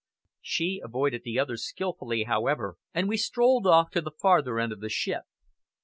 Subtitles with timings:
[0.41, 4.79] She avoided the others skilfully, however, and we strolled off to the farther end of
[4.79, 5.25] the ship.